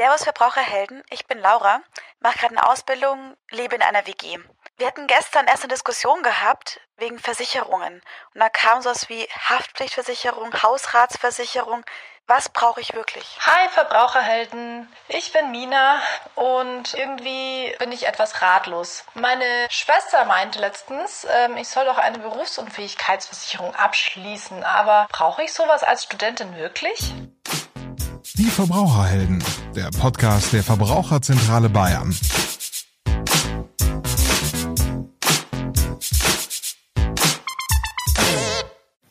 [0.00, 1.82] Servus Verbraucherhelden, ich bin Laura,
[2.20, 4.38] mache gerade eine Ausbildung, lebe in einer WG.
[4.78, 8.00] Wir hatten gestern erst eine Diskussion gehabt wegen Versicherungen.
[8.32, 11.84] Und da kam sowas wie Haftpflichtversicherung, Hausratsversicherung.
[12.26, 13.26] Was brauche ich wirklich?
[13.42, 16.00] Hi Verbraucherhelden, ich bin Mina
[16.34, 19.04] und irgendwie bin ich etwas ratlos.
[19.12, 25.82] Meine Schwester meinte letztens, ähm, ich soll doch eine Berufsunfähigkeitsversicherung abschließen, aber brauche ich sowas
[25.82, 27.12] als Studentin wirklich?
[28.34, 29.44] Die Verbraucherhelden,
[29.74, 32.12] der Podcast der Verbraucherzentrale Bayern.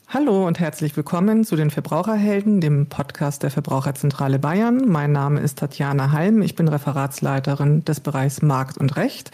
[0.09, 4.89] Hallo und herzlich willkommen zu den Verbraucherhelden, dem Podcast der Verbraucherzentrale Bayern.
[4.89, 9.31] Mein Name ist Tatjana Halm, ich bin Referatsleiterin des Bereichs Markt und Recht.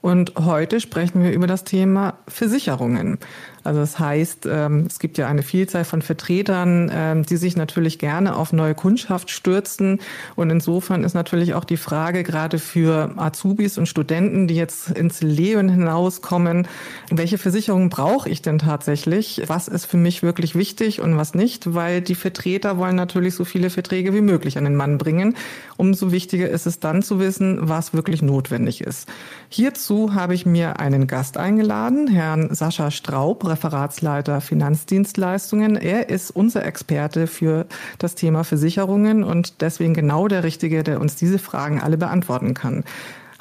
[0.00, 3.18] Und heute sprechen wir über das Thema Versicherungen.
[3.66, 7.98] Also das heißt, ähm, es gibt ja eine Vielzahl von Vertretern, ähm, die sich natürlich
[7.98, 10.00] gerne auf neue Kundschaft stürzen.
[10.36, 15.20] Und insofern ist natürlich auch die Frage gerade für Azubis und Studenten, die jetzt ins
[15.20, 16.68] Leben hinauskommen,
[17.10, 19.42] welche Versicherungen brauche ich denn tatsächlich?
[19.46, 21.74] Was ist für mich wirklich wichtig und was nicht?
[21.74, 25.36] Weil die Vertreter wollen natürlich so viele Verträge wie möglich an den Mann bringen.
[25.76, 29.08] Umso wichtiger ist es dann zu wissen, was wirklich notwendig ist.
[29.48, 35.76] Hierzu habe ich mir einen Gast eingeladen, Herrn Sascha Straub, Referatsleiter Finanzdienstleistungen.
[35.76, 37.64] Er ist unser Experte für
[37.98, 42.84] das Thema Versicherungen und deswegen genau der Richtige, der uns diese Fragen alle beantworten kann.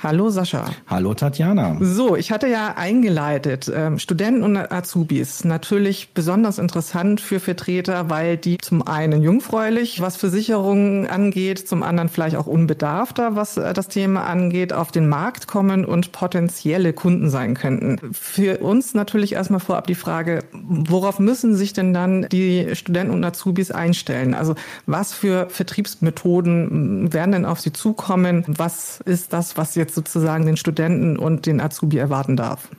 [0.06, 0.66] Hallo Sascha.
[0.86, 1.78] Hallo Tatjana.
[1.80, 8.38] So, ich hatte ja eingeleitet, ähm, Studenten und Azubis, natürlich besonders interessant für Vertreter, weil
[8.38, 13.88] die zum einen jungfräulich, was Versicherungen angeht, zum anderen vielleicht auch unbedarfter, was äh, das
[13.88, 18.14] Thema angeht, auf den Markt kommen und potenzielle Kunden sein könnten.
[18.14, 23.23] Für uns natürlich erstmal vorab die Frage, worauf müssen sich denn dann die Studenten und
[23.23, 24.36] Azubis einstellen?
[24.36, 24.53] Also
[24.86, 28.44] was für Vertriebsmethoden werden denn auf sie zukommen?
[28.45, 32.70] Was ist das, was jetzt sozusagen den Studenten und den Azubi erwarten darf?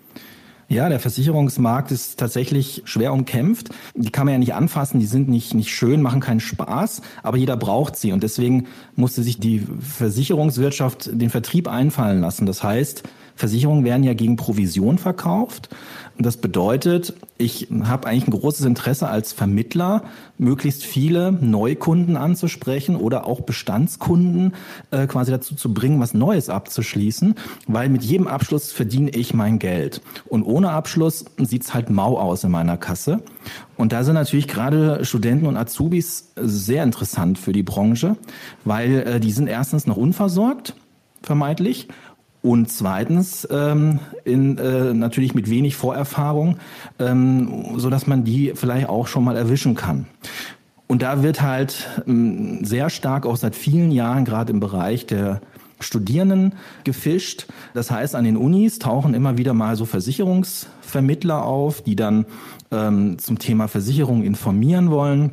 [0.69, 3.69] Ja, der Versicherungsmarkt ist tatsächlich schwer umkämpft.
[3.95, 7.37] Die kann man ja nicht anfassen, die sind nicht, nicht schön, machen keinen Spaß, aber
[7.37, 8.13] jeder braucht sie.
[8.13, 8.67] Und deswegen
[8.97, 12.47] musste sich die Versicherungswirtschaft den Vertrieb einfallen lassen.
[12.47, 13.05] Das heißt,
[13.37, 15.69] Versicherungen werden ja gegen Provision verkauft.
[16.17, 20.03] Und das bedeutet, ich habe eigentlich ein großes Interesse als Vermittler,
[20.39, 24.55] möglichst viele Neukunden anzusprechen oder auch Bestandskunden
[24.91, 27.35] äh, quasi dazu zu bringen, was Neues abzuschließen,
[27.67, 30.01] weil mit jedem Abschluss verdiene ich mein Geld.
[30.25, 33.23] Und ohne Abschluss sieht's halt mau aus in meiner Kasse.
[33.77, 38.17] Und da sind natürlich gerade Studenten und Azubis sehr interessant für die Branche,
[38.65, 40.75] weil äh, die sind erstens noch unversorgt,
[41.23, 41.89] vermeintlich,
[42.47, 46.59] und zweitens ähm, in, äh, natürlich mit wenig Vorerfahrung,
[47.01, 50.07] ähm, so dass man die vielleicht auch schon mal erwischen kann.
[50.87, 55.41] Und da wird halt ähm, sehr stark auch seit vielen Jahren gerade im Bereich der
[55.81, 57.49] Studierenden gefischt.
[57.75, 62.27] Das heißt, an den Unis tauchen immer wieder mal so Versicherungsvermittler auf, die dann
[62.71, 65.33] ähm, zum Thema Versicherung informieren wollen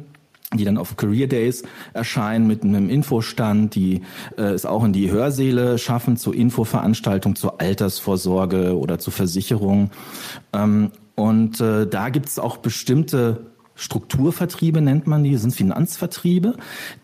[0.58, 4.02] die dann auf Career Days erscheinen mit einem Infostand, die
[4.38, 9.92] äh, es auch in die Hörsäle schaffen zur Infoveranstaltung, zur Altersvorsorge oder zur Versicherung.
[10.54, 16.56] Ähm, und äh, da gibt es auch bestimmte Strukturvertriebe nennt man die, sind Finanzvertriebe,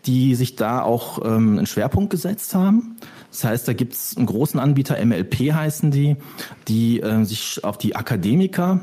[0.06, 2.96] die sich da auch ähm, einen Schwerpunkt gesetzt haben.
[3.30, 6.16] Das heißt, da gibt es einen großen Anbieter, MLP heißen die,
[6.68, 8.80] die äh, sich auf die Akademiker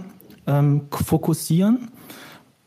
[0.48, 1.90] ähm, fokussieren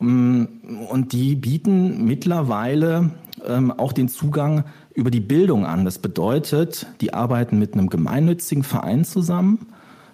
[0.00, 3.11] und die bieten mittlerweile
[3.47, 5.84] ähm, auch den Zugang über die Bildung an.
[5.84, 9.66] Das bedeutet, die arbeiten mit einem gemeinnützigen Verein zusammen,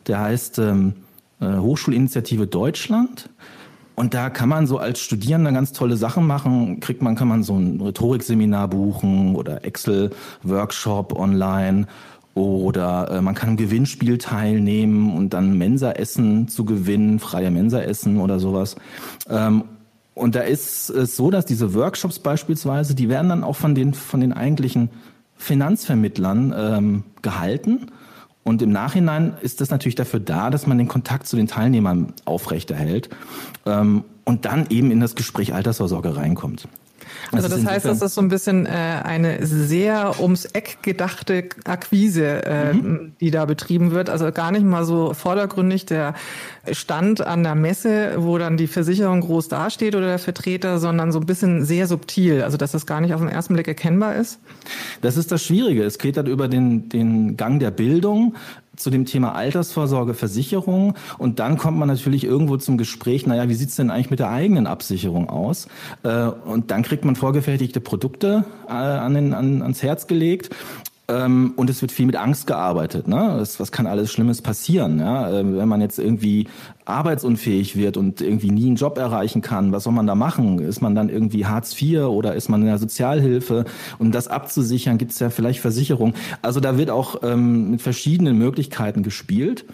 [0.07, 0.95] der heißt ähm,
[1.41, 3.31] äh, Hochschulinitiative Deutschland.
[3.95, 6.81] Und da kann man so als Studierender ganz tolle Sachen machen.
[6.81, 11.87] Kriegt man, kann man so ein Rhetorikseminar buchen oder Excel-Workshop online
[12.35, 18.39] oder äh, man kann im Gewinnspiel teilnehmen und dann Mensa-Essen zu gewinnen, freie Mensa-Essen oder
[18.39, 18.77] sowas.
[20.17, 23.93] Und da ist es so, dass diese Workshops beispielsweise, die werden dann auch von den,
[23.93, 24.89] von den eigentlichen
[25.37, 27.89] Finanzvermittlern ähm, gehalten.
[28.43, 32.15] Und im Nachhinein ist das natürlich dafür da, dass man den Kontakt zu den Teilnehmern
[32.25, 33.11] aufrechterhält
[33.67, 36.67] ähm, und dann eben in das Gespräch Altersvorsorge reinkommt.
[37.33, 41.49] Also das, das heißt, das ist so ein bisschen äh, eine sehr ums Eck gedachte
[41.65, 43.13] Akquise, äh, mhm.
[43.21, 44.11] die da betrieben wird.
[44.11, 46.15] Also gar nicht mal so vordergründig der
[46.73, 51.21] Stand an der Messe, wo dann die Versicherung groß dasteht oder der Vertreter, sondern so
[51.21, 52.43] ein bisschen sehr subtil.
[52.43, 54.39] Also dass das gar nicht auf den ersten Blick erkennbar ist.
[55.03, 55.85] Das ist das Schwierige.
[55.85, 58.35] Es geht dann über den, den Gang der Bildung
[58.77, 63.55] zu dem Thema Altersvorsorge, Versicherung und dann kommt man natürlich irgendwo zum Gespräch, naja, wie
[63.55, 65.69] sieht's denn eigentlich mit der eigenen Absicherung aus?
[66.03, 70.51] Äh, und dann kriegt man vorgefertigte Produkte äh, an den, an, ans Herz gelegt
[71.09, 73.07] ähm, und es wird viel mit Angst gearbeitet.
[73.07, 73.39] Ne?
[73.39, 74.99] Was kann alles Schlimmes passieren?
[74.99, 75.31] Ja?
[75.31, 76.49] Ähm, wenn man jetzt irgendwie
[76.87, 80.61] arbeitsunfähig wird und irgendwie nie einen Job erreichen kann, was soll man da machen?
[80.61, 83.65] Ist man dann irgendwie Hartz IV oder ist man in der Sozialhilfe?
[83.99, 86.15] Um das abzusichern, gibt es ja vielleicht Versicherung.
[86.43, 89.65] Also da wird auch ähm, mit verschiedenen Möglichkeiten gespielt.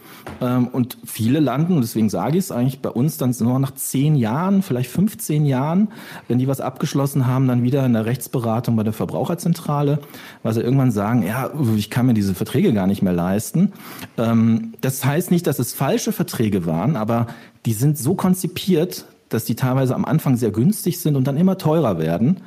[0.41, 4.15] Ähm, und viele landen, deswegen sage ich es eigentlich bei uns dann nur nach zehn
[4.15, 5.89] Jahren, vielleicht 15 Jahren,
[6.29, 9.99] wenn die was abgeschlossen haben, dann wieder in der Rechtsberatung bei der Verbraucherzentrale,
[10.43, 13.73] weil sie irgendwann sagen, ja, ich kann mir diese Verträge gar nicht mehr leisten.
[14.17, 17.27] Ähm, das heißt nicht, dass es falsche Verträge waren, aber
[17.67, 21.59] die sind so konzipiert, dass die teilweise am Anfang sehr günstig sind und dann immer
[21.59, 22.41] teurer werden,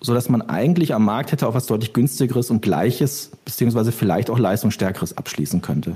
[0.00, 4.30] so dass man eigentlich am Markt hätte auch was deutlich günstigeres und gleiches beziehungsweise vielleicht
[4.30, 5.94] auch leistungsstärkeres abschließen könnte.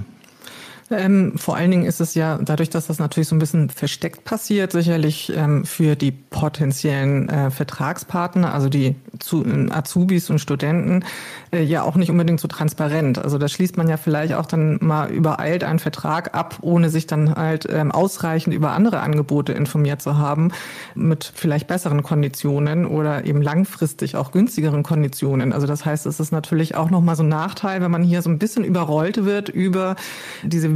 [0.90, 4.25] Ähm, vor allen Dingen ist es ja dadurch, dass das natürlich so ein bisschen versteckt
[4.25, 11.04] passiert, sicherlich ähm, für die potenziellen äh, Vertragspartner, also die zu, äh, Azubis und Studenten,
[11.52, 13.19] äh, ja auch nicht unbedingt so transparent.
[13.19, 17.06] Also da schließt man ja vielleicht auch dann mal übereilt einen Vertrag ab, ohne sich
[17.06, 20.52] dann halt ähm, ausreichend über andere Angebote informiert zu haben,
[20.94, 25.54] mit vielleicht besseren Konditionen oder eben langfristig auch günstigeren Konditionen.
[25.54, 28.28] Also das heißt, es ist natürlich auch nochmal so ein Nachteil, wenn man hier so
[28.28, 29.96] ein bisschen überrollt wird über
[30.42, 30.75] diese.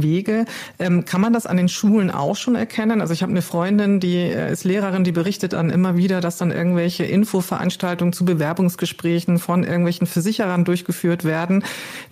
[0.79, 3.01] Ähm, kann man das an den Schulen auch schon erkennen?
[3.01, 6.37] Also ich habe eine Freundin, die äh, ist Lehrerin, die berichtet dann immer wieder, dass
[6.37, 11.63] dann irgendwelche Infoveranstaltungen zu Bewerbungsgesprächen von irgendwelchen Versicherern durchgeführt werden,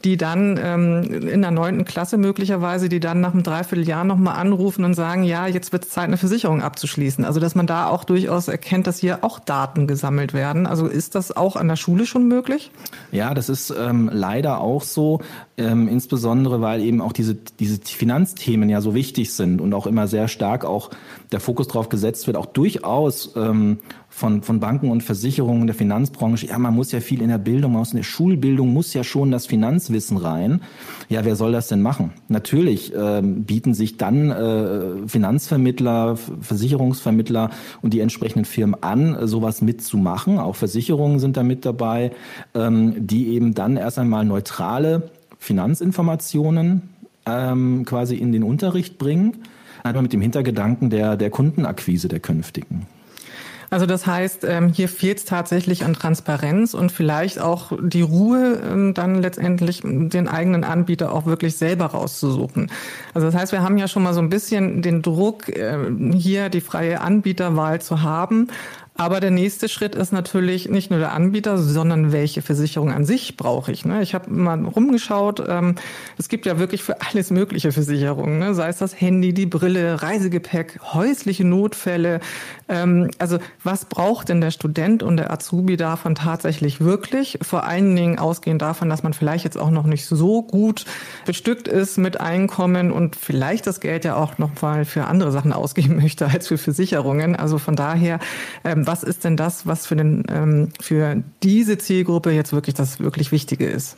[0.04, 4.86] die dann ähm, in der neunten Klasse möglicherweise, die dann nach einem Dreivierteljahr nochmal anrufen
[4.86, 7.26] und sagen, ja, jetzt wird es Zeit, eine Versicherung abzuschließen.
[7.26, 10.68] Also dass man da auch durchaus erkennt, dass hier auch Daten gesammelt werden.
[10.68, 12.72] Also ist das auch an der Schule schon möglich?
[13.12, 15.22] Ja, das ist ähm, leider auch so,
[15.58, 20.08] ähm, insbesondere weil eben auch diese, diese Finanzthemen ja so wichtig sind und auch immer
[20.08, 20.90] sehr stark auch
[21.32, 23.80] der Fokus darauf gesetzt wird, auch durchaus ähm,
[24.10, 27.76] von, von Banken und Versicherungen der Finanzbranche, ja, man muss ja viel in der Bildung,
[27.76, 30.62] aus der Schulbildung muss ja schon das Finanzwissen rein.
[31.10, 32.14] Ja, wer soll das denn machen?
[32.28, 37.52] Natürlich ähm, bieten sich dann äh, Finanzvermittler, Versicherungsvermittler
[37.82, 40.40] und die entsprechenden Firmen an, sowas mitzumachen.
[40.40, 42.12] Auch Versicherungen sind da mit dabei,
[42.56, 46.90] ähm, die eben dann erst einmal neutrale Finanzinformationen
[47.28, 49.38] ähm, quasi in den Unterricht bringen,
[49.84, 52.88] einfach mit dem Hintergedanken der, der Kundenakquise der künftigen.
[53.70, 58.62] Also das heißt, ähm, hier fehlt es tatsächlich an Transparenz und vielleicht auch die Ruhe,
[58.66, 62.72] ähm, dann letztendlich den eigenen Anbieter auch wirklich selber rauszusuchen.
[63.14, 66.48] Also das heißt, wir haben ja schon mal so ein bisschen den Druck, ähm, hier
[66.50, 68.48] die freie Anbieterwahl zu haben.
[68.98, 73.38] Aber der nächste Schritt ist natürlich nicht nur der Anbieter, sondern welche Versicherung an sich
[73.38, 73.86] brauche ich.
[73.86, 74.02] Ne?
[74.02, 75.44] Ich habe mal rumgeschaut.
[75.48, 75.76] Ähm,
[76.18, 78.56] es gibt ja wirklich für alles mögliche Versicherungen, ne?
[78.56, 82.22] sei es das Handy, die Brille, Reisegepäck, häusliche Notfälle.
[82.68, 87.38] Ähm, also was braucht denn der Student und der Azubi davon tatsächlich wirklich?
[87.44, 90.86] Vor allen Dingen ausgehend davon, dass man vielleicht jetzt auch noch nicht so gut
[91.28, 95.54] bestückt ist mit Einkommen und vielleicht das Geld ja auch noch mal für andere Sachen
[95.54, 97.36] ausgeben möchte als für Versicherungen.
[97.36, 98.20] Also von daher
[98.64, 103.00] ähm, was ist denn das, was für, den, ähm, für diese Zielgruppe jetzt wirklich das
[103.00, 103.98] wirklich Wichtige ist?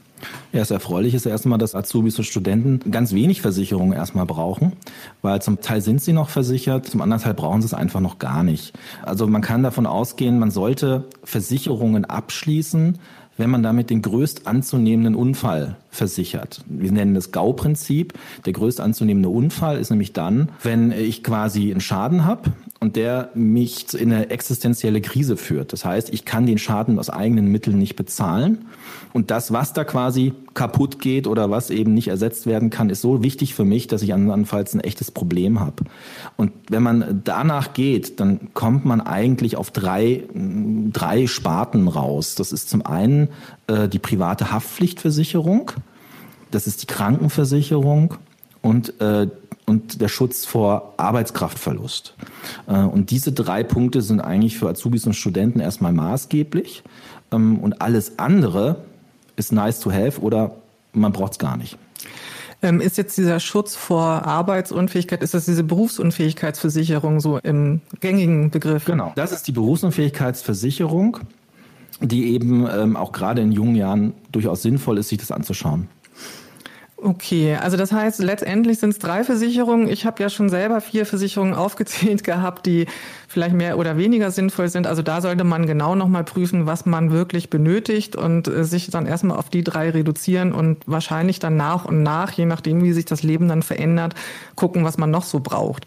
[0.51, 4.73] Ja, das Erfreuliche ist erstmal, dass Azubis und Studenten ganz wenig Versicherungen erstmal brauchen,
[5.21, 8.19] weil zum Teil sind sie noch versichert, zum anderen Teil brauchen sie es einfach noch
[8.19, 8.73] gar nicht.
[9.03, 12.99] Also man kann davon ausgehen, man sollte Versicherungen abschließen,
[13.37, 16.61] wenn man damit den größt anzunehmenden Unfall versichert.
[16.67, 18.13] Wir nennen das GAU-Prinzip.
[18.45, 23.29] Der größt anzunehmende Unfall ist nämlich dann, wenn ich quasi einen Schaden habe und der
[23.33, 25.73] mich in eine existenzielle Krise führt.
[25.73, 28.65] Das heißt, ich kann den Schaden aus eigenen Mitteln nicht bezahlen.
[29.11, 33.01] Und das, was da quasi kaputt geht oder was eben nicht ersetzt werden kann, ist
[33.01, 35.83] so wichtig für mich, dass ich andernfalls ein echtes Problem habe.
[36.37, 40.23] Und wenn man danach geht, dann kommt man eigentlich auf drei,
[40.91, 42.35] drei Sparten raus.
[42.35, 43.29] Das ist zum einen
[43.69, 45.71] äh, die private Haftpflichtversicherung,
[46.51, 48.15] das ist die Krankenversicherung
[48.61, 49.27] und äh,
[49.69, 52.15] und der Schutz vor Arbeitskraftverlust.
[52.67, 56.83] Äh, und diese drei Punkte sind eigentlich für Azubis und Studenten erstmal maßgeblich.
[57.31, 58.77] Ähm, und alles andere
[59.35, 60.55] ist nice to have oder
[60.91, 61.77] man braucht es gar nicht.
[62.61, 68.83] Ähm, ist jetzt dieser Schutz vor Arbeitsunfähigkeit, ist das diese Berufsunfähigkeitsversicherung so im gängigen Begriff?
[68.83, 71.19] Genau, das ist die Berufsunfähigkeitsversicherung,
[72.01, 75.87] die eben ähm, auch gerade in jungen Jahren durchaus sinnvoll ist, sich das anzuschauen.
[77.01, 79.87] Okay, also das heißt, letztendlich sind es drei Versicherungen.
[79.87, 82.87] Ich habe ja schon selber vier Versicherungen aufgezählt gehabt, die
[83.29, 84.85] vielleicht mehr oder weniger sinnvoll sind.
[84.85, 89.05] Also da sollte man genau nochmal prüfen, was man wirklich benötigt und äh, sich dann
[89.05, 93.05] erstmal auf die drei reduzieren und wahrscheinlich dann nach und nach, je nachdem, wie sich
[93.05, 94.15] das Leben dann verändert,
[94.55, 95.85] gucken, was man noch so braucht.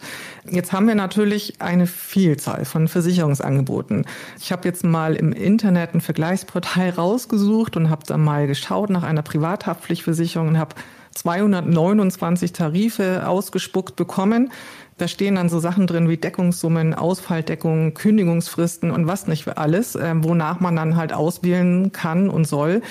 [0.48, 4.06] Jetzt haben wir natürlich eine Vielzahl von Versicherungsangeboten.
[4.40, 9.02] Ich habe jetzt mal im Internet ein Vergleichsportal rausgesucht und habe dann mal geschaut nach
[9.02, 10.74] einer Privathaftpflichtversicherung und habe
[11.14, 14.50] 229 Tarife ausgespuckt bekommen.
[14.98, 19.94] Da stehen dann so Sachen drin wie Deckungssummen, Ausfalldeckungen, Kündigungsfristen und was nicht für alles,
[19.94, 22.82] äh, wonach man dann halt auswählen kann und soll,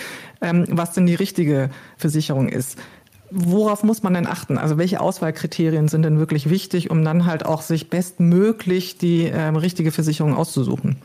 [0.42, 2.78] ähm, was denn die richtige Versicherung ist.
[3.30, 4.58] Worauf muss man denn achten?
[4.58, 9.44] Also welche Auswahlkriterien sind denn wirklich wichtig, um dann halt auch sich bestmöglich die äh,
[9.48, 10.98] richtige Versicherung auszusuchen?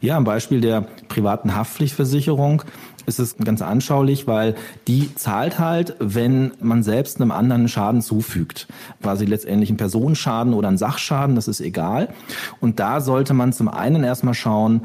[0.00, 2.62] Ja, am Beispiel der privaten Haftpflichtversicherung
[3.06, 4.54] ist es ganz anschaulich, weil
[4.88, 8.66] die zahlt halt, wenn man selbst einem anderen Schaden zufügt.
[9.02, 12.08] Quasi letztendlich einen Personenschaden oder einen Sachschaden, das ist egal.
[12.60, 14.82] Und da sollte man zum einen erstmal schauen,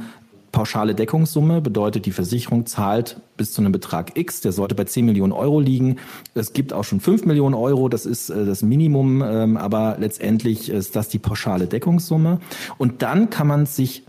[0.52, 5.06] pauschale Deckungssumme bedeutet, die Versicherung zahlt bis zu einem Betrag X, der sollte bei 10
[5.06, 5.98] Millionen Euro liegen.
[6.34, 10.70] Es gibt auch schon 5 Millionen Euro, das ist äh, das Minimum, ähm, aber letztendlich
[10.70, 12.40] ist das die pauschale Deckungssumme.
[12.78, 14.04] Und dann kann man sich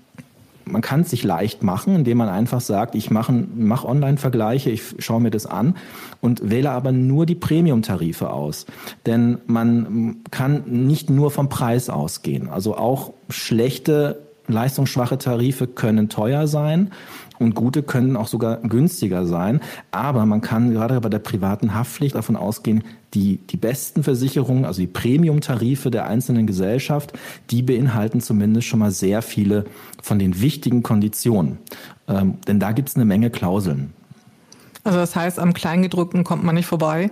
[0.71, 4.95] man kann es sich leicht machen, indem man einfach sagt, ich mache mach Online-Vergleiche, ich
[4.99, 5.77] schaue mir das an
[6.21, 8.67] und wähle aber nur die Premium-Tarife aus.
[9.07, 12.49] Denn man kann nicht nur vom Preis ausgehen.
[12.49, 16.91] Also auch schlechte, leistungsschwache Tarife können teuer sein
[17.39, 19.61] und gute können auch sogar günstiger sein.
[19.91, 24.81] Aber man kann gerade bei der privaten Haftpflicht davon ausgehen, die, die besten Versicherungen, also
[24.81, 27.13] die Premium-Tarife der einzelnen Gesellschaft,
[27.51, 29.65] die beinhalten zumindest schon mal sehr viele
[30.03, 31.59] von den wichtigen Konditionen.
[32.09, 33.93] Ähm, denn da gibt es eine Menge Klauseln.
[34.85, 37.11] Also das heißt, am Kleingedruckten kommt man nicht vorbei?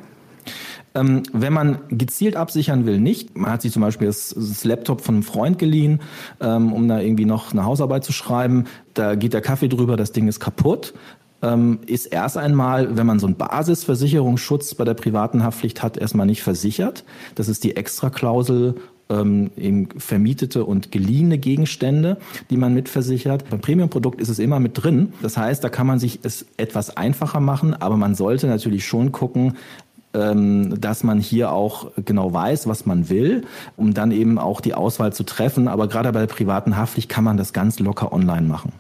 [0.94, 3.36] Ähm, wenn man gezielt absichern will, nicht.
[3.36, 6.00] Man hat sich zum Beispiel das, das Laptop von einem Freund geliehen,
[6.40, 8.64] ähm, um da irgendwie noch eine Hausarbeit zu schreiben.
[8.94, 10.94] Da geht der Kaffee drüber, das Ding ist kaputt.
[11.40, 16.26] Ähm, ist erst einmal, wenn man so einen Basisversicherungsschutz bei der privaten Haftpflicht hat, erstmal
[16.26, 17.04] nicht versichert.
[17.36, 18.74] Das ist die Extraklausel
[19.08, 22.18] ähm, eben vermietete und geliehene Gegenstände,
[22.50, 23.48] die man mitversichert.
[23.50, 25.12] Beim Premium-Produkt ist es immer mit drin.
[25.22, 29.12] Das heißt, da kann man sich es etwas einfacher machen, aber man sollte natürlich schon
[29.12, 29.54] gucken,
[30.80, 33.44] dass man hier auch genau weiß, was man will,
[33.76, 35.68] um dann eben auch die Auswahl zu treffen.
[35.68, 38.72] Aber gerade bei der privaten Haftpflicht kann man das ganz locker online machen.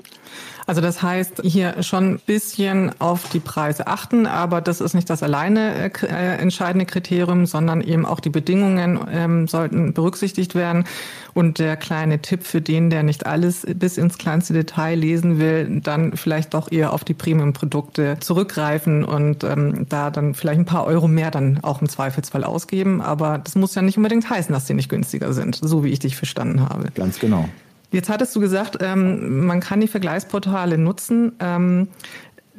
[0.68, 5.08] Also das heißt, hier schon ein bisschen auf die Preise achten, aber das ist nicht
[5.08, 10.84] das alleine äh, äh, entscheidende Kriterium, sondern eben auch die Bedingungen ähm, sollten berücksichtigt werden.
[11.32, 15.80] Und der kleine Tipp für den, der nicht alles bis ins kleinste Detail lesen will,
[15.82, 20.84] dann vielleicht doch eher auf die Premium-Produkte zurückgreifen und ähm, da dann vielleicht ein paar
[20.84, 23.00] Euro mehr dann auch im Zweifelsfall ausgeben.
[23.00, 26.00] Aber das muss ja nicht unbedingt heißen, dass die nicht günstiger sind, so wie ich
[26.00, 26.90] dich verstanden habe.
[26.94, 27.48] Ganz genau.
[27.90, 31.32] Jetzt hattest du gesagt, ähm, man kann die Vergleichsportale nutzen.
[31.40, 31.88] Ähm,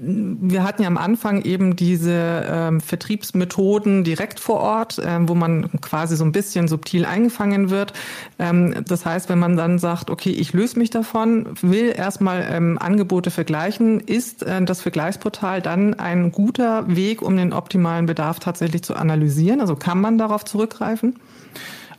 [0.02, 5.70] wir hatten ja am Anfang eben diese ähm, Vertriebsmethoden direkt vor Ort, ähm, wo man
[5.82, 7.92] quasi so ein bisschen subtil eingefangen wird.
[8.40, 12.78] Ähm, das heißt, wenn man dann sagt, okay, ich löse mich davon, will erstmal ähm,
[12.80, 18.84] Angebote vergleichen, ist äh, das Vergleichsportal dann ein guter Weg, um den optimalen Bedarf tatsächlich
[18.84, 19.60] zu analysieren?
[19.60, 21.16] Also kann man darauf zurückgreifen?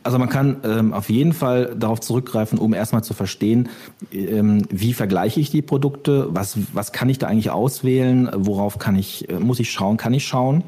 [0.03, 3.69] Also man kann ähm, auf jeden Fall darauf zurückgreifen, um erstmal zu verstehen,
[4.11, 8.95] ähm, wie vergleiche ich die Produkte, was, was kann ich da eigentlich auswählen, worauf kann
[8.95, 10.63] ich, äh, muss ich schauen, kann ich schauen.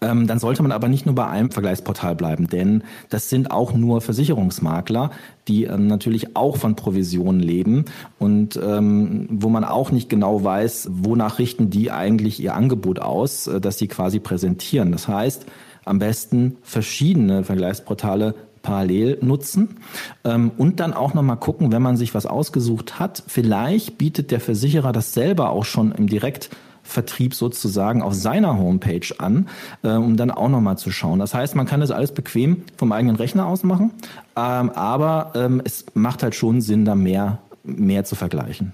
[0.00, 3.72] Ähm, dann sollte man aber nicht nur bei einem Vergleichsportal bleiben, denn das sind auch
[3.72, 5.10] nur Versicherungsmakler,
[5.48, 7.86] die ähm, natürlich auch von Provisionen leben
[8.18, 13.46] und ähm, wo man auch nicht genau weiß, wonach richten die eigentlich ihr Angebot aus,
[13.46, 14.92] äh, dass sie quasi präsentieren.
[14.92, 15.46] Das heißt,
[15.86, 18.34] am besten verschiedene Vergleichsportale
[18.66, 19.76] parallel nutzen
[20.24, 24.40] ähm, und dann auch nochmal gucken, wenn man sich was ausgesucht hat, vielleicht bietet der
[24.40, 29.48] Versicherer das selber auch schon im Direktvertrieb sozusagen auf seiner Homepage an,
[29.82, 31.20] äh, um dann auch nochmal zu schauen.
[31.20, 33.92] Das heißt, man kann das alles bequem vom eigenen Rechner aus machen,
[34.34, 38.72] ähm, aber ähm, es macht halt schon Sinn, da mehr, mehr zu vergleichen.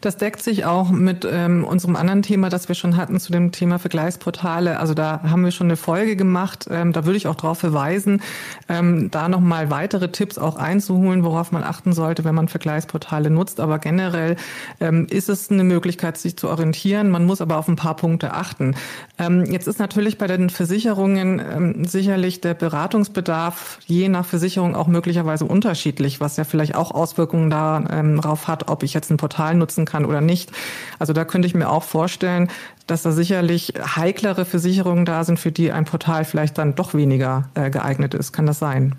[0.00, 3.52] Das deckt sich auch mit ähm, unserem anderen Thema, das wir schon hatten zu dem
[3.52, 4.78] Thema Vergleichsportale.
[4.78, 6.66] Also da haben wir schon eine Folge gemacht.
[6.70, 8.20] Ähm, da würde ich auch darauf verweisen,
[8.68, 13.60] ähm, da nochmal weitere Tipps auch einzuholen, worauf man achten sollte, wenn man Vergleichsportale nutzt.
[13.60, 14.36] Aber generell
[14.80, 17.08] ähm, ist es eine Möglichkeit, sich zu orientieren.
[17.10, 18.74] Man muss aber auf ein paar Punkte achten.
[19.18, 24.86] Ähm, jetzt ist natürlich bei den Versicherungen ähm, sicherlich der Beratungsbedarf je nach Versicherung auch
[24.86, 29.77] möglicherweise unterschiedlich, was ja vielleicht auch Auswirkungen darauf hat, ob ich jetzt ein Portal nutze
[29.78, 30.50] nutzen kann oder nicht.
[30.98, 32.48] Also da könnte ich mir auch vorstellen,
[32.86, 37.48] dass da sicherlich heiklere Versicherungen da sind, für die ein Portal vielleicht dann doch weniger
[37.54, 38.32] äh, geeignet ist.
[38.32, 38.94] Kann das sein?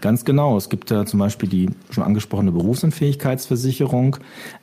[0.00, 0.56] Ganz genau.
[0.56, 4.18] Es gibt ja zum Beispiel die schon angesprochene Berufsunfähigkeitsversicherung.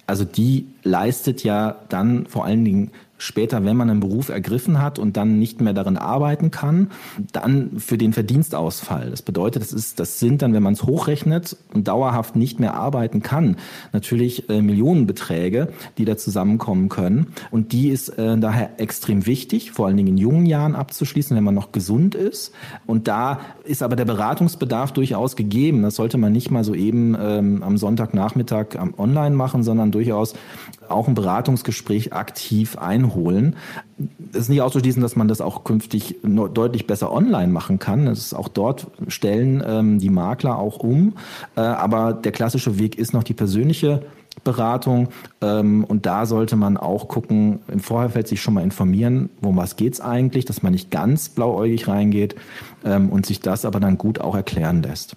[0.07, 2.91] Also die leistet ja dann vor allen Dingen
[3.23, 6.91] später, wenn man einen Beruf ergriffen hat und dann nicht mehr darin arbeiten kann,
[7.31, 9.09] dann für den Verdienstausfall.
[9.09, 12.73] Das bedeutet, das ist, das sind dann, wenn man es hochrechnet und dauerhaft nicht mehr
[12.73, 13.57] arbeiten kann,
[13.93, 17.27] natürlich äh, Millionenbeträge, die da zusammenkommen können.
[17.49, 21.43] Und die ist äh, daher extrem wichtig, vor allen Dingen in jungen Jahren abzuschließen, wenn
[21.43, 22.53] man noch gesund ist.
[22.85, 25.81] Und da ist aber der Beratungsbedarf durchaus gegeben.
[25.81, 30.33] Das sollte man nicht mal so eben ähm, am Sonntagnachmittag online machen, sondern durchaus
[30.89, 33.12] auch ein Beratungsgespräch aktiv einholen.
[34.31, 38.07] Es ist nicht auszuschließen, dass man das auch künftig deutlich besser online machen kann.
[38.07, 41.13] Es ist auch dort stellen ähm, die Makler auch um.
[41.55, 44.03] Äh, aber der klassische Weg ist noch die persönliche
[44.43, 45.09] Beratung.
[45.41, 49.75] Ähm, und da sollte man auch gucken, im Vorfeld sich schon mal informieren, worum was
[49.75, 52.35] geht's eigentlich, dass man nicht ganz blauäugig reingeht
[52.83, 55.15] ähm, und sich das aber dann gut auch erklären lässt.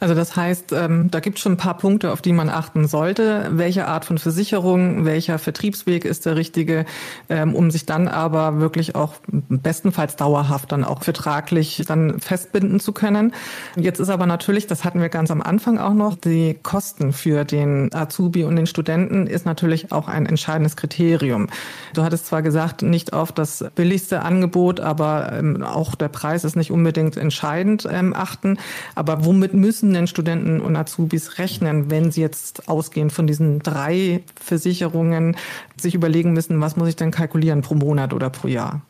[0.00, 2.86] Also das heißt, ähm, da gibt es schon ein paar Punkte, auf die man achten
[2.86, 3.48] sollte.
[3.50, 6.84] Welche Art von Versicherung, welcher Vertriebsweg ist der richtige,
[7.28, 12.92] ähm, um sich dann aber wirklich auch bestenfalls dauerhaft dann auch vertraglich dann festbinden zu
[12.92, 13.32] können.
[13.76, 17.44] Jetzt ist aber natürlich, das hatten wir ganz am Anfang auch noch, die Kosten für
[17.44, 21.48] den Azubi und den Studenten ist natürlich auch ein entscheidendes Kriterium.
[21.94, 26.54] Du hattest zwar gesagt, nicht auf das billigste Angebot, aber ähm, auch der Preis ist
[26.54, 28.58] nicht unbedingt entscheidend ähm, achten.
[28.94, 34.22] Aber womit müssen müssen Studenten und Azubis rechnen, wenn sie jetzt ausgehend von diesen drei
[34.40, 35.36] Versicherungen
[35.80, 38.82] sich überlegen müssen, was muss ich denn kalkulieren pro Monat oder pro Jahr?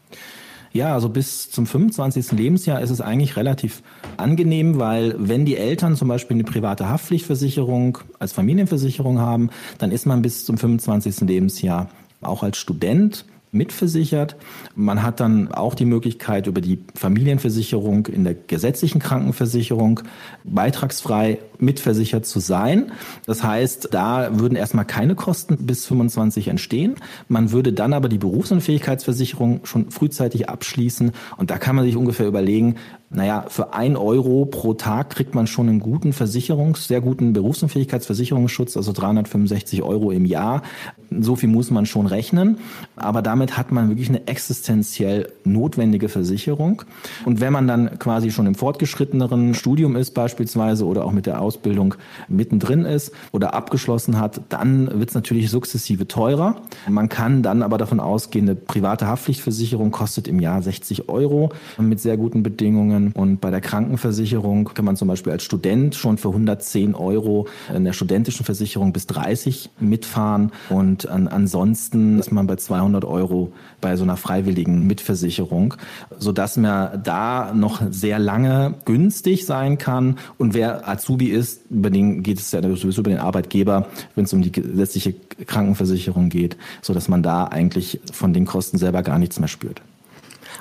[0.73, 2.33] Ja, also bis zum 25.
[2.33, 3.83] Lebensjahr ist es eigentlich relativ
[4.17, 10.07] angenehm, weil wenn die Eltern zum Beispiel eine private Haftpflichtversicherung als Familienversicherung haben, dann ist
[10.07, 11.23] man bis zum 25.
[11.23, 11.89] Lebensjahr
[12.21, 14.37] auch als Student mitversichert.
[14.75, 20.01] Man hat dann auch die Möglichkeit, über die Familienversicherung in der gesetzlichen Krankenversicherung
[20.45, 22.93] beitragsfrei mitversichert zu sein.
[23.27, 26.97] Das heißt, da würden erstmal keine Kosten bis 25 entstehen.
[27.29, 31.13] Man würde dann aber die Berufsunfähigkeitsversicherung schon frühzeitig abschließen.
[31.37, 32.77] Und da kann man sich ungefähr überlegen,
[33.11, 38.77] naja, für ein Euro pro Tag kriegt man schon einen guten Versicherungs-, sehr guten Berufsunfähigkeitsversicherungsschutz,
[38.77, 40.63] also 365 Euro im Jahr.
[41.11, 42.59] So viel muss man schon rechnen.
[42.97, 46.83] Aber damit hat man wirklich eine existenziell notwendige Versicherung.
[47.25, 51.41] Und wenn man dann quasi schon im fortgeschritteneren Studium ist beispielsweise oder auch mit der
[51.41, 51.95] Ausbildung
[52.29, 56.57] mittendrin ist oder abgeschlossen hat, dann wird es natürlich sukzessive teurer.
[56.87, 62.01] Man kann dann aber davon ausgehen, eine private Haftpflichtversicherung kostet im Jahr 60 Euro mit
[62.01, 62.98] sehr guten Bedingungen.
[63.15, 67.85] Und bei der Krankenversicherung kann man zum Beispiel als Student schon für 110 Euro in
[67.85, 70.53] der studentischen Versicherung bis 30 mitfahren.
[70.69, 75.75] Und an, ansonsten ist man bei 200 Euro bei so einer freiwilligen Mitversicherung,
[76.19, 80.19] sodass man da noch sehr lange günstig sein kann.
[80.37, 84.33] Und wer Azubi ist, über den geht es ja sowieso über den Arbeitgeber, wenn es
[84.33, 85.15] um die gesetzliche
[85.47, 89.83] Krankenversicherung geht, so dass man da eigentlich von den Kosten selber gar nichts mehr spürt.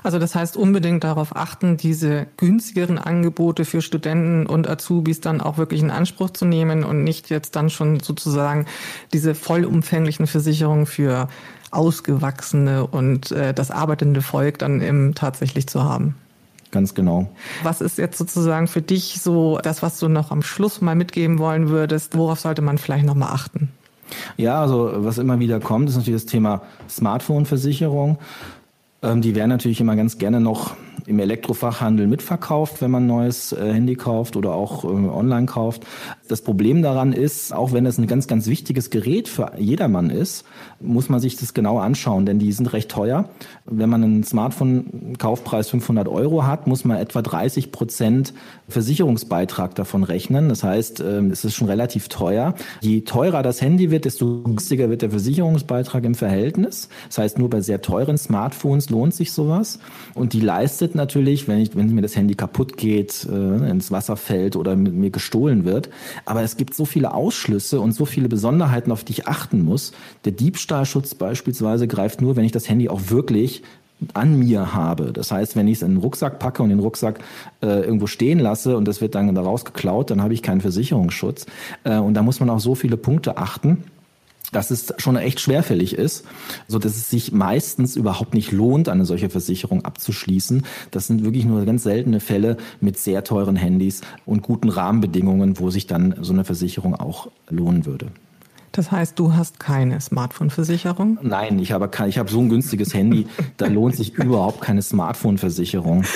[0.08, 5.58] Also das heißt unbedingt darauf achten, diese günstigeren Angebote für Studenten und Azubis dann auch
[5.58, 8.68] wirklich in Anspruch zu nehmen und nicht jetzt dann schon sozusagen
[9.12, 11.28] diese vollumfänglichen Versicherungen für
[11.72, 16.16] ausgewachsene und äh, das arbeitende Volk dann eben tatsächlich zu haben.
[16.72, 17.30] Ganz genau.
[17.64, 21.38] Was ist jetzt sozusagen für dich so das, was du noch am Schluss mal mitgeben
[21.38, 22.16] wollen würdest?
[22.16, 23.74] Worauf sollte man vielleicht noch mal achten?
[24.38, 28.20] Ja, also was immer wieder kommt, ist natürlich das Thema Smartphone-Versicherung.
[29.08, 30.76] Ähm, die werden natürlich immer ganz gerne noch
[31.08, 35.88] im Elektrofachhandel mitverkauft, wenn man ein neues äh, Handy kauft oder auch äh, online kauft.
[36.28, 40.44] Das Problem daran ist, auch wenn es ein ganz, ganz wichtiges Gerät für jedermann ist,
[40.82, 43.30] muss man sich das genau anschauen, denn die sind recht teuer.
[43.66, 48.34] Wenn man einen Smartphone-Kaufpreis 500 Euro hat, muss man etwa 30 Prozent
[48.68, 50.50] Versicherungsbeitrag davon rechnen.
[50.50, 52.54] Das heißt, ähm, es ist schon relativ teuer.
[52.82, 56.90] Je teurer das Handy wird, desto günstiger wird der Versicherungsbeitrag im Verhältnis.
[57.08, 59.80] Das heißt, nur bei sehr teuren Smartphones lohnt sich sowas.
[60.14, 64.18] Und die leistet natürlich, wenn, ich, wenn mir das Handy kaputt geht, äh, ins Wasser
[64.18, 65.90] fällt oder mir gestohlen wird.
[66.26, 69.94] Aber es gibt so viele Ausschlüsse und so viele Besonderheiten, auf die ich achten muss.
[70.26, 73.64] Der Diebstahlschutz beispielsweise greift nur, wenn ich das Handy auch wirklich
[74.14, 75.12] an mir habe.
[75.12, 77.20] Das heißt, wenn ich es in den Rucksack packe und den Rucksack
[77.62, 81.46] äh, irgendwo stehen lasse und das wird dann daraus geklaut, dann habe ich keinen Versicherungsschutz.
[81.84, 83.84] Äh, und da muss man auf so viele Punkte achten
[84.52, 86.26] dass es schon echt schwerfällig ist,
[86.68, 90.64] so dass es sich meistens überhaupt nicht lohnt, eine solche Versicherung abzuschließen.
[90.92, 95.70] Das sind wirklich nur ganz seltene Fälle mit sehr teuren Handys und guten Rahmenbedingungen, wo
[95.70, 98.08] sich dann so eine Versicherung auch lohnen würde.
[98.78, 101.18] Das heißt, du hast keine Smartphone-Versicherung?
[101.24, 103.26] Nein, ich habe, kein, ich habe so ein günstiges Handy,
[103.58, 106.04] da lohnt sich überhaupt keine Smartphone-Versicherung.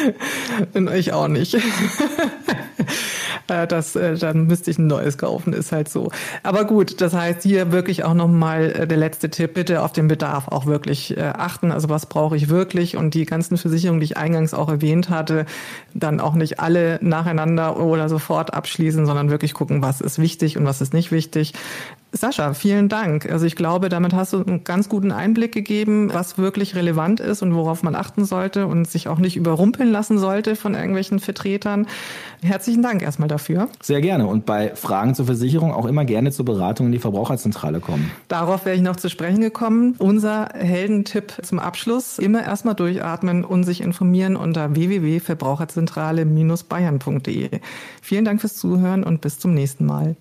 [0.96, 1.58] Ich auch nicht.
[3.52, 6.10] Äh, das, äh, dann müsste ich ein neues kaufen, ist halt so.
[6.44, 10.08] Aber gut, das heißt hier wirklich auch nochmal äh, der letzte Tipp, bitte auf den
[10.08, 11.72] Bedarf auch wirklich achten.
[11.72, 15.46] Also was brauche ich wirklich und die ganzen Versicherungen, die ich eingangs auch erwähnt hatte,
[15.94, 20.66] dann auch nicht alle nacheinander oder sofort abschließen, sondern wirklich gucken, was ist wichtig und
[20.66, 21.54] was ist nicht wichtig.
[22.14, 23.32] Sascha, vielen Dank.
[23.32, 27.42] Also ich glaube, damit hast du einen ganz guten Einblick gegeben, was wirklich relevant ist
[27.42, 31.88] und worauf man achten sollte und sich auch nicht überrumpeln lassen sollte von irgendwelchen Vertretern.
[32.44, 33.70] Herzlichen Dank erstmal dafür.
[33.82, 34.28] Sehr gerne.
[34.28, 38.12] Und bei Fragen zur Versicherung auch immer gerne zur Beratung in die Verbraucherzentrale kommen.
[38.28, 39.96] Darauf wäre ich noch zu sprechen gekommen.
[39.98, 42.20] Unser Heldentipp zum Abschluss.
[42.20, 47.62] Immer erstmal durchatmen und sich informieren unter www.verbraucherzentrale-bayern.de.
[48.02, 50.18] Vielen Dank fürs Zuhören und bis zum nächsten Mal.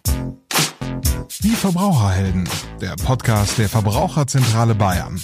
[1.42, 2.48] Die Verbraucherhelden,
[2.80, 5.20] der Podcast der Verbraucherzentrale Bayern.